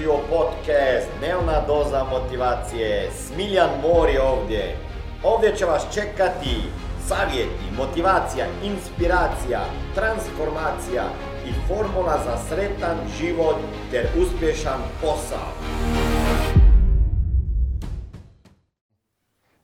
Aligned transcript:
dobrodošli 0.00 0.06
u 0.06 0.38
podcast 0.38 1.08
Dnevna 1.18 1.60
doza 1.66 2.04
motivacije. 2.04 3.10
Smiljan 3.10 3.70
Mor 3.82 4.08
je 4.08 4.22
ovdje. 4.22 4.76
Ovdje 5.24 5.56
će 5.56 5.64
vas 5.64 5.94
čekati 5.94 6.56
savjeti, 7.06 7.64
motivacija, 7.76 8.46
inspiracija, 8.64 9.60
transformacija 9.94 11.02
i 11.46 11.52
formula 11.68 12.18
za 12.24 12.36
sretan 12.36 12.96
život 13.18 13.56
ter 13.90 14.06
uspješan 14.22 14.80
posao. 15.00 15.48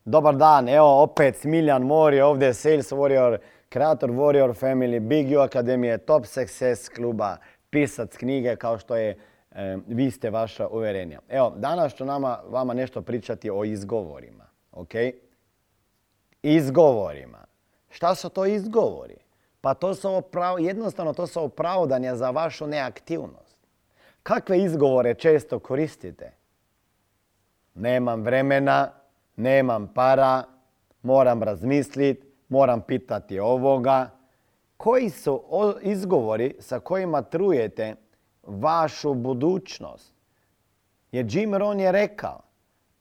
Dobar 0.04 0.36
dan, 0.36 0.68
evo 0.68 1.02
opet 1.02 1.36
Smiljan 1.36 1.82
Mor 1.82 2.14
je 2.14 2.24
ovdje, 2.24 2.54
Sales 2.54 2.92
Warrior, 2.92 3.38
kreator 3.68 4.10
Warrior 4.10 4.54
Family, 4.60 5.00
Big 5.00 5.36
U 5.36 5.40
Akademije, 5.40 5.98
Top 5.98 6.26
Success 6.26 6.88
kluba, 6.88 7.36
pisac 7.70 8.16
knjige 8.16 8.56
kao 8.56 8.78
što 8.78 8.96
je 8.96 9.18
e, 9.56 9.76
Vi 9.86 10.10
ste 10.10 10.30
vaša 10.30 10.68
uvjerenja. 10.68 11.20
Evo, 11.28 11.52
danas 11.56 11.94
ću 11.94 12.04
nama, 12.04 12.38
vama 12.48 12.74
nešto 12.74 13.02
pričati 13.02 13.50
o 13.50 13.64
izgovorima, 13.64 14.44
ok? 14.72 14.92
Izgovorima. 16.42 17.46
Šta 17.90 18.14
su 18.14 18.28
to 18.28 18.46
izgovori? 18.46 19.16
Pa 19.60 19.74
to 19.74 19.94
su 19.94 20.14
oprav, 20.14 20.60
jednostavno 20.60 21.12
to 21.12 21.26
su 21.26 21.44
opravdanja 21.44 22.16
za 22.16 22.30
vašu 22.30 22.66
neaktivnost. 22.66 23.58
Kakve 24.22 24.58
izgovore 24.58 25.14
često 25.14 25.58
koristite? 25.58 26.32
Nemam 27.74 28.22
vremena, 28.22 28.92
nemam 29.36 29.92
para, 29.94 30.42
moram 31.02 31.42
razmisliti, 31.42 32.26
moram 32.48 32.80
pitati 32.80 33.38
ovoga. 33.38 34.10
Koji 34.76 35.10
su 35.10 35.42
izgovori 35.82 36.56
sa 36.58 36.80
kojima 36.80 37.22
trujete 37.22 37.94
vašu 38.46 39.14
budućnost? 39.14 40.14
Jer 41.12 41.26
Jim 41.28 41.54
Rohn 41.54 41.80
je 41.80 41.92
rekao, 41.92 42.40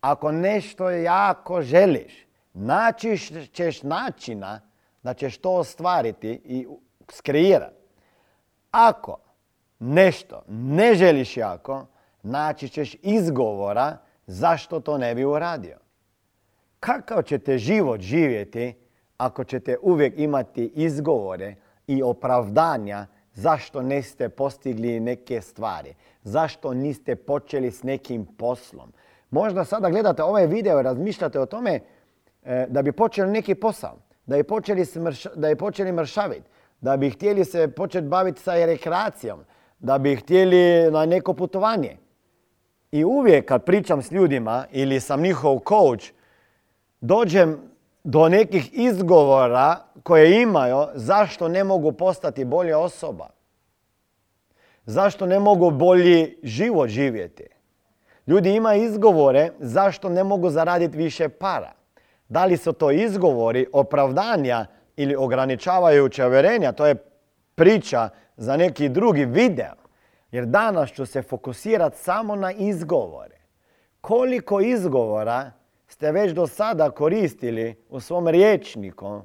ako 0.02 0.31
nešto 0.31 0.89
jako 0.89 1.61
želiš, 1.61 2.25
naći 2.53 3.17
ćeš 3.53 3.83
načina 3.83 4.61
da 5.03 5.14
ćeš 5.14 5.38
to 5.38 5.52
ostvariti 5.52 6.42
i 6.45 6.67
skreirati. 7.09 7.86
Ako 8.72 9.17
nešto 9.80 10.44
ne 10.47 10.95
želiš 10.95 11.38
jako, 11.38 11.86
naći 12.23 12.70
ćeš 12.70 12.95
izgovora 13.02 13.98
zašto 14.27 14.80
to 14.80 14.98
ne 14.98 15.16
bi 15.16 15.25
uradio. 15.25 15.77
Kakav 16.80 17.22
ćete 17.23 17.58
život 17.58 18.02
živjeti 18.02 18.73
ako 19.17 19.44
ćete 19.44 19.77
uvijek 19.81 20.14
imati 20.17 20.72
izgovore 20.75 21.55
i 21.88 22.03
opravdanja 22.03 23.08
zašto 23.36 23.81
niste 23.81 24.30
postigli 24.30 25.00
neke 25.00 25.41
stvari, 25.41 25.94
zašto 26.23 26.73
niste 26.73 27.16
počeli 27.16 27.72
s 27.72 27.83
nekim 27.83 28.25
poslom. 28.25 28.94
Možda 29.31 29.66
sada 29.66 29.89
gledate 29.89 30.23
ovaj 30.23 30.47
video 30.47 30.80
i 30.80 30.83
razmišljate 30.83 31.39
o 31.39 31.45
tome 31.45 31.80
e, 32.44 32.66
da 32.69 32.81
bi 32.81 32.92
počeli 32.92 33.31
neki 33.31 33.55
posao, 33.55 33.97
da 34.25 34.36
bi 34.38 34.44
počeli, 34.44 34.86
da 35.36 35.47
bi 35.47 35.55
počeli 35.55 35.92
mršaviti, 35.92 36.50
da 36.81 36.97
bi 36.97 37.09
htjeli 37.09 37.45
se 37.45 37.67
početi 37.67 38.08
baviti 38.08 38.42
sa 38.42 38.66
rekreacijom, 38.66 39.39
da 39.80 39.97
bi 39.97 40.16
htjeli 40.16 40.92
na 40.92 41.05
neko 41.05 41.33
putovanje. 41.33 41.97
I 42.92 43.03
uvijek 43.03 43.45
kad 43.45 43.64
pričam 43.64 44.02
s 44.02 44.11
ljudima 44.11 44.66
ili 44.72 44.99
sam 44.99 45.22
njihov 45.22 45.59
coach, 45.67 46.05
dođem 47.02 47.75
do 48.06 48.30
nekih 48.30 48.70
izgovora 48.73 49.78
koje 50.03 50.42
imaju 50.42 50.86
zašto 50.94 51.48
ne 51.48 51.64
mogu 51.64 51.92
postati 51.92 52.45
bolja 52.45 52.80
osoba. 52.80 53.30
Zašto 54.86 55.25
ne 55.25 55.39
mogu 55.39 55.72
bolji 55.72 56.38
život 56.44 56.89
živjeti. 56.89 57.48
Ljudi 58.28 58.56
imaju 58.56 58.83
izgovore 58.83 59.52
zašto 59.59 60.09
ne 60.09 60.23
mogu 60.23 60.50
zaraditi 60.50 60.98
više 60.98 61.30
para. 61.30 61.71
Da 62.30 62.45
li 62.45 62.58
su 62.58 62.73
to 62.73 62.92
izgovori, 62.92 63.67
opravdanja 63.73 64.66
ili 64.95 65.16
ograničavajuća 65.16 66.27
uvjerenja, 66.27 66.72
to 66.72 66.86
je 66.86 66.95
priča 67.55 68.10
za 68.37 68.58
neki 68.58 68.89
drugi 68.89 69.26
video. 69.26 69.76
Jer 70.32 70.45
danas 70.45 70.92
ću 70.92 71.05
se 71.05 71.22
fokusirati 71.22 71.98
samo 71.98 72.36
na 72.36 72.52
izgovore. 72.52 73.37
Koliko 74.02 74.61
izgovora 74.61 75.52
ste 75.88 76.12
već 76.12 76.32
do 76.32 76.48
sada 76.48 76.90
koristili 76.90 77.76
u 77.90 78.00
svom 78.00 78.28
riječniku 78.28 79.22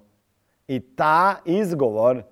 i 0.68 0.80
ta 0.80 1.34
izgovor 1.44 2.22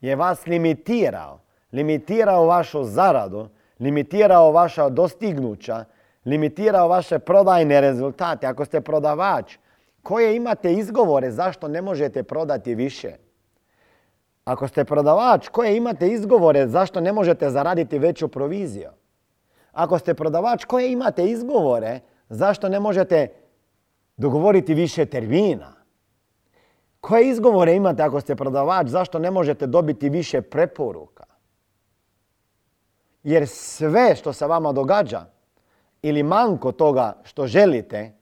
je 0.00 0.16
vas 0.16 0.46
limitirao. 0.46 1.40
Limitirao 1.72 2.46
vašu 2.46 2.84
zaradu, 2.84 3.48
limitirao 3.80 4.52
vaša 4.52 4.88
dostignuća, 4.88 5.84
limitirao 6.24 6.88
vaše 6.88 7.18
prodajne 7.18 7.80
rezultate. 7.80 8.46
Ako 8.46 8.64
ste 8.64 8.80
prodavač, 8.80 9.56
koje 10.02 10.36
imate 10.36 10.72
izgovore 10.72 11.30
zašto 11.30 11.68
ne 11.68 11.82
možete 11.82 12.22
prodati 12.22 12.74
više? 12.74 13.12
Ako 14.44 14.68
ste 14.68 14.84
prodavač, 14.84 15.48
koje 15.48 15.76
imate 15.76 16.08
izgovore 16.08 16.68
zašto 16.68 17.00
ne 17.00 17.12
možete 17.12 17.50
zaraditi 17.50 17.98
veću 17.98 18.28
proviziju? 18.28 18.90
Ako 19.72 19.98
ste 19.98 20.14
prodavač, 20.14 20.64
koje 20.64 20.92
imate 20.92 21.24
izgovore 21.24 22.00
zašto 22.28 22.68
ne 22.68 22.80
možete 22.80 23.28
dogovoriti 24.16 24.74
više 24.74 25.06
termina. 25.06 25.72
Koje 27.00 27.28
izgovore 27.28 27.74
imate 27.74 28.02
ako 28.02 28.20
ste 28.20 28.36
prodavač, 28.36 28.86
zašto 28.86 29.18
ne 29.18 29.30
možete 29.30 29.66
dobiti 29.66 30.08
više 30.08 30.42
preporuka? 30.42 31.24
Jer 33.22 33.48
sve 33.48 34.16
što 34.16 34.32
se 34.32 34.46
vama 34.46 34.72
događa 34.72 35.24
ili 36.02 36.22
manko 36.22 36.72
toga 36.72 37.16
što 37.22 37.46
želite 37.46 38.12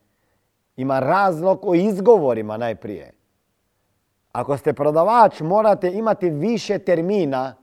ima 0.77 1.01
razlog 1.01 1.61
o 1.63 1.75
izgovorima 1.75 2.57
najprije. 2.57 3.13
Ako 4.33 4.57
ste 4.57 4.73
prodavač 4.73 5.41
morate 5.41 5.93
imati 5.93 6.31
više 6.31 6.79
termina 6.79 7.55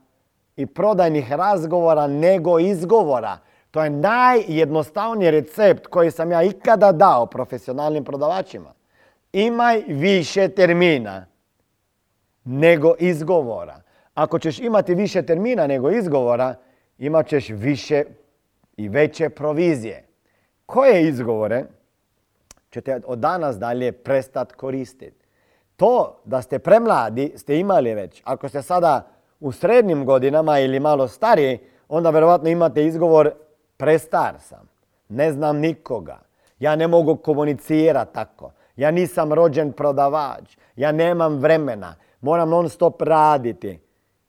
i 0.56 0.66
prodajnih 0.66 1.32
razgovora 1.32 2.06
nego 2.06 2.58
izgovora. 2.58 3.38
To 3.70 3.84
je 3.84 3.90
najjednostavniji 3.90 5.30
recept 5.30 5.86
koji 5.86 6.10
sam 6.10 6.32
ja 6.32 6.42
ikada 6.42 6.92
dao 6.92 7.26
profesionalnim 7.26 8.04
prodavačima. 8.04 8.72
Imaj 9.32 9.82
više 9.88 10.48
termina 10.48 11.26
nego 12.44 12.94
izgovora. 12.98 13.80
Ako 14.14 14.38
ćeš 14.38 14.58
imati 14.58 14.94
više 14.94 15.22
termina 15.22 15.66
nego 15.66 15.90
izgovora, 15.90 16.54
imat 16.98 17.26
ćeš 17.28 17.48
više 17.48 18.04
i 18.76 18.88
veće 18.88 19.28
provizije. 19.28 20.04
Koje 20.66 21.08
izgovore 21.08 21.64
ćete 22.70 23.00
od 23.06 23.18
danas 23.18 23.58
dalje 23.58 23.92
prestati 23.92 24.54
koristiti? 24.54 25.26
To 25.76 26.20
da 26.24 26.42
ste 26.42 26.58
premladi 26.58 27.32
ste 27.36 27.58
imali 27.58 27.94
već. 27.94 28.22
Ako 28.24 28.48
ste 28.48 28.62
sada 28.62 29.06
u 29.40 29.52
srednjim 29.52 30.04
godinama 30.04 30.58
ili 30.58 30.80
malo 30.80 31.08
stariji, 31.08 31.58
onda 31.88 32.10
vjerojatno 32.10 32.48
imate 32.48 32.86
izgovor 32.86 33.32
prestar 33.78 34.34
sam, 34.40 34.68
ne 35.08 35.32
znam 35.32 35.58
nikoga, 35.58 36.18
ja 36.58 36.76
ne 36.76 36.86
mogu 36.86 37.16
komunicirati 37.16 38.14
tako, 38.14 38.52
ja 38.76 38.90
nisam 38.90 39.32
rođen 39.32 39.72
prodavač, 39.72 40.56
ja 40.76 40.92
nemam 40.92 41.38
vremena, 41.38 41.94
moram 42.20 42.48
non 42.48 42.68
stop 42.68 43.02
raditi. 43.02 43.78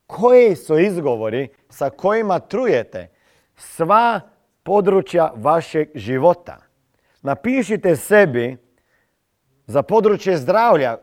Koji 0.08 0.56
su 0.56 0.80
izgovori 0.80 1.48
sa 1.70 1.90
kojima 1.90 2.40
trujete 2.40 3.08
sva 3.56 4.22
područja 4.64 5.34
vašeg 5.36 5.90
života? 5.96 6.58
Napišite 7.22 7.96
sebi 7.96 8.58
za 9.68 9.84
područje 9.84 10.38
zdravlja 10.38 10.98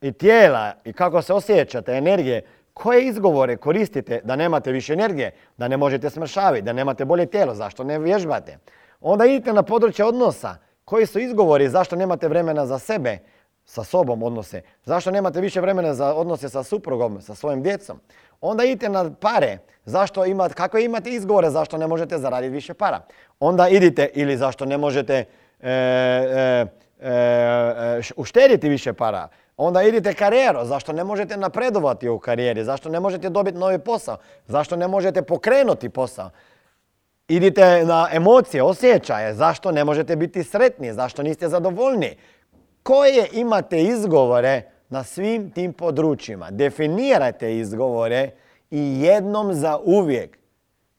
i 0.00 0.12
tijela 0.12 0.72
i 0.84 0.92
kako 0.92 1.22
se 1.22 1.32
osjećate, 1.32 1.92
energije, 1.92 2.42
koje 2.78 3.06
izgovore 3.06 3.56
koristite 3.56 4.20
da 4.24 4.36
nemate 4.36 4.72
više 4.72 4.92
energije, 4.92 5.32
da 5.56 5.68
ne 5.68 5.76
možete 5.76 6.10
smršaviti, 6.10 6.64
da 6.64 6.72
nemate 6.72 7.04
bolje 7.04 7.26
tijelo, 7.26 7.54
zašto 7.54 7.84
ne 7.84 7.98
vježbate? 7.98 8.58
Onda 9.00 9.26
idite 9.26 9.52
na 9.52 9.62
područje 9.62 10.04
odnosa. 10.04 10.56
Koji 10.84 11.06
su 11.06 11.18
izgovori 11.18 11.68
zašto 11.68 11.96
nemate 11.96 12.28
vremena 12.28 12.66
za 12.66 12.78
sebe, 12.78 13.18
sa 13.64 13.84
sobom 13.84 14.22
odnose? 14.22 14.62
Zašto 14.84 15.10
nemate 15.10 15.40
više 15.40 15.60
vremena 15.60 15.94
za 15.94 16.14
odnose 16.14 16.48
sa 16.48 16.62
suprugom, 16.62 17.20
sa 17.20 17.34
svojim 17.34 17.62
djecom? 17.62 18.00
Onda 18.40 18.64
idite 18.64 18.88
na 18.88 19.10
pare. 19.20 19.58
Zašto 19.84 20.24
imate, 20.24 20.54
kako 20.54 20.78
imate 20.78 21.10
izgovore 21.10 21.50
zašto 21.50 21.78
ne 21.78 21.86
možete 21.86 22.18
zaraditi 22.18 22.54
više 22.54 22.74
para? 22.74 23.00
Onda 23.40 23.68
idite 23.68 24.10
ili 24.14 24.36
zašto 24.36 24.64
ne 24.64 24.78
možete 24.78 25.24
e, 25.60 25.70
e, 25.70 26.66
e, 27.00 28.00
uštediti 28.16 28.68
više 28.68 28.92
para 28.92 29.28
Onda 29.58 29.82
idite 29.82 30.14
karijeru, 30.14 30.64
zašto 30.64 30.92
ne 30.92 31.04
možete 31.04 31.36
napredovati 31.36 32.08
u 32.08 32.18
karijeri, 32.18 32.64
zašto 32.64 32.88
ne 32.88 33.00
možete 33.00 33.30
dobiti 33.30 33.58
novi 33.58 33.78
posao, 33.78 34.16
zašto 34.46 34.76
ne 34.76 34.88
možete 34.88 35.22
pokrenuti 35.22 35.88
posao. 35.88 36.30
Idite 37.28 37.84
na 37.84 38.08
emocije, 38.12 38.62
osjećaje, 38.62 39.34
zašto 39.34 39.72
ne 39.72 39.84
možete 39.84 40.16
biti 40.16 40.44
sretni, 40.44 40.92
zašto 40.92 41.22
niste 41.22 41.48
zadovoljni. 41.48 42.16
Koje 42.82 43.28
imate 43.32 43.82
izgovore 43.82 44.62
na 44.88 45.04
svim 45.04 45.50
tim 45.50 45.72
područjima? 45.72 46.50
Definirajte 46.50 47.56
izgovore 47.56 48.30
i 48.70 49.00
jednom 49.02 49.54
za 49.54 49.78
uvijek 49.84 50.38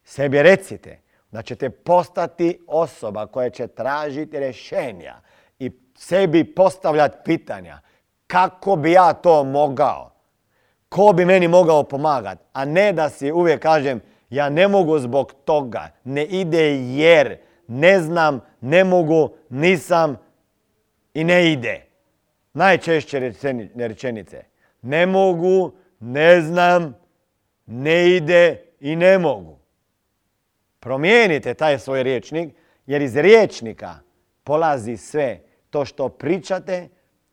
sebi 0.04 0.44
recite 0.44 1.02
da 1.32 1.42
ćete 1.42 1.70
postati 1.70 2.60
osoba 2.68 3.28
koja 3.28 3.50
će 3.50 3.68
tražiti 3.68 4.40
rješenja 4.40 5.16
i 5.60 5.72
sebi 5.96 6.44
postavljati 6.56 7.18
pitanja. 7.26 7.82
Kako 8.32 8.76
bi 8.76 8.92
ja 8.92 9.14
to 9.14 9.44
mogao? 9.44 10.12
Ko 10.90 11.14
bi 11.14 11.26
meni 11.26 11.48
mogao 11.48 11.84
pomagati? 11.84 12.44
A 12.54 12.66
ne 12.66 12.94
da 12.94 13.10
si 13.10 13.32
uvijek 13.32 13.62
kažem 13.62 14.02
ja 14.30 14.50
ne 14.50 14.68
mogu 14.68 15.00
zbog 15.00 15.34
toga, 15.46 15.92
ne 16.04 16.26
ide 16.26 16.76
jer, 16.76 17.38
ne 17.68 18.00
znam, 18.00 18.42
ne 18.62 18.84
mogu, 18.84 19.30
nisam 19.50 20.18
i 21.14 21.24
ne 21.24 21.52
ide. 21.52 21.86
Najčešće 22.54 23.34
rečenice. 23.76 24.44
Ne 24.82 25.06
mogu, 25.06 25.72
ne 26.00 26.42
znam, 26.42 26.96
ne 27.66 28.10
ide 28.10 28.64
i 28.80 28.96
ne 28.96 29.18
mogu. 29.18 29.60
Promijenite 30.80 31.54
taj 31.54 31.80
svoj 31.80 32.04
riječnik 32.04 32.56
jer 32.86 33.02
iz 33.02 33.18
riječnika 33.18 33.96
polazi 34.44 34.98
sve. 34.98 35.40
To 35.70 35.86
što 35.86 36.10
pričate, 36.10 36.90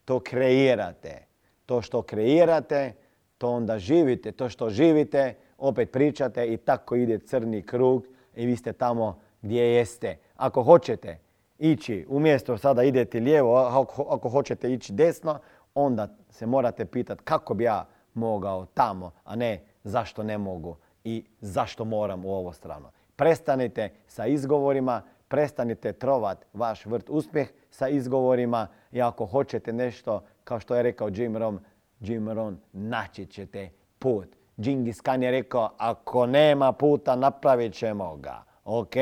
to 0.07 0.21
kreirate. 0.21 1.27
To 1.67 1.83
što 1.83 2.03
kreirate, 2.03 2.93
to 3.39 3.51
onda 3.51 3.79
živite. 3.79 4.33
To 4.33 4.49
što 4.49 4.71
živite, 4.71 5.35
opet 5.59 5.93
pričate 5.93 6.47
i 6.53 6.57
tako 6.57 6.95
ide 6.97 7.19
crni 7.19 7.63
krug 7.63 8.07
i 8.35 8.47
vi 8.47 8.57
ste 8.57 8.73
tamo 8.73 9.21
gdje 9.43 9.75
jeste. 9.75 10.17
Ako 10.37 10.63
hoćete 10.63 11.19
ići, 11.59 12.07
umjesto 12.09 12.59
sada 12.59 12.83
idete 12.83 13.21
lijevo, 13.21 13.57
ako, 13.57 14.03
ako 14.03 14.29
hoćete 14.29 14.73
ići 14.73 14.93
desno, 14.93 15.39
onda 15.75 16.09
se 16.31 16.47
morate 16.47 16.85
pitati 16.85 17.23
kako 17.25 17.55
bi 17.55 17.65
ja 17.65 17.87
mogao 18.15 18.67
tamo, 18.67 19.11
a 19.25 19.37
ne 19.37 19.65
zašto 19.85 20.23
ne 20.23 20.39
mogu 20.39 20.77
i 21.05 21.25
zašto 21.41 21.85
moram 21.85 22.25
u 22.25 22.35
ovo 22.35 22.53
strano. 22.53 22.91
Prestanite 23.17 23.91
sa 24.07 24.27
izgovorima, 24.27 25.03
prestanite 25.29 25.93
trovat 25.93 26.47
vaš 26.53 26.87
vrt 26.87 27.11
uspjeh 27.11 27.49
sa 27.71 27.89
izgovorima 27.89 28.67
i 28.93 29.03
ako 29.03 29.27
hoćete 29.27 29.73
nešto, 29.73 30.23
kao 30.45 30.61
što 30.61 30.77
je 30.77 30.83
rekao 30.83 31.09
Jim 31.09 31.37
Rohn, 31.37 31.59
Jim 32.01 32.29
Rohn, 32.29 32.57
naći 32.73 33.27
ćete 33.27 33.71
put. 33.99 34.37
Džingis 34.61 35.01
Khan 35.01 35.23
je 35.23 35.31
rekao, 35.31 35.71
ako 35.79 36.27
nema 36.27 36.73
puta, 36.73 37.17
napravit 37.17 37.75
ćemo 37.75 38.17
ga. 38.17 38.45
Ok? 38.65 38.95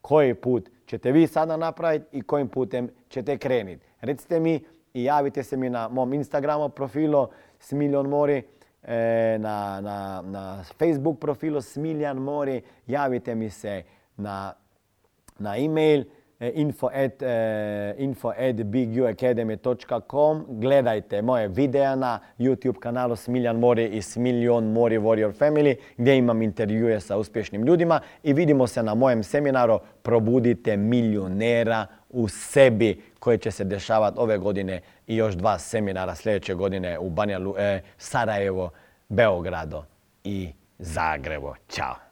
Koji 0.00 0.34
put 0.34 0.68
ćete 0.86 1.12
vi 1.12 1.26
sada 1.26 1.56
napraviti 1.56 2.06
i 2.12 2.22
kojim 2.22 2.48
putem 2.48 2.88
ćete 3.08 3.38
krenuti? 3.38 3.86
Recite 4.00 4.40
mi 4.40 4.64
i 4.94 5.04
javite 5.04 5.42
se 5.42 5.56
mi 5.56 5.70
na 5.70 5.88
mom 5.88 6.12
Instagramu 6.12 6.68
profilu 6.68 7.26
Smiljon 7.58 8.08
Mori, 8.08 8.42
e, 8.82 9.36
na, 9.40 9.80
na, 9.80 10.22
na 10.22 10.64
Facebook 10.78 11.18
profilu 11.20 11.60
Smiljan 11.60 12.16
Mori, 12.16 12.62
javite 12.86 13.34
mi 13.34 13.50
se 13.50 13.82
na, 14.16 14.54
na 15.42 15.56
e-mail 15.56 16.04
info 16.54 16.88
at, 16.88 17.22
e, 17.22 17.94
info 17.98 18.30
at 18.30 18.56
biguacademy.com. 18.56 20.46
Gledajte 20.48 21.22
moje 21.22 21.48
videa 21.48 21.96
na 21.96 22.20
YouTube 22.38 22.78
kanalu 22.78 23.16
Smiljan 23.16 23.58
Mori 23.58 23.86
i 23.86 24.02
Smiljon 24.02 24.72
Mori 24.72 24.98
Warrior 24.98 25.32
Family 25.32 25.76
gdje 25.96 26.16
imam 26.16 26.42
intervjue 26.42 27.00
sa 27.00 27.16
uspješnim 27.16 27.64
ljudima 27.64 28.00
i 28.22 28.32
vidimo 28.32 28.66
se 28.66 28.82
na 28.82 28.94
mojem 28.94 29.22
seminaru 29.22 29.78
Probudite 30.02 30.76
milionera 30.76 31.86
u 32.10 32.28
sebi 32.28 33.02
koje 33.18 33.38
će 33.38 33.50
se 33.50 33.64
dešavati 33.64 34.16
ove 34.20 34.38
godine 34.38 34.80
i 35.06 35.16
još 35.16 35.34
dva 35.34 35.58
seminara 35.58 36.14
sljedeće 36.14 36.54
godine 36.54 36.98
u 36.98 37.10
Banja 37.10 37.40
e, 37.58 37.80
Sarajevo, 37.98 38.70
Beogrado 39.08 39.84
i 40.24 40.52
Zagrebu. 40.78 41.54
Ćao! 41.68 42.11